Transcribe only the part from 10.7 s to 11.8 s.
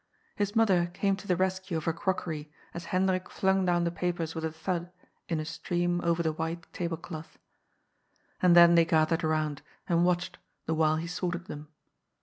while he sorted them.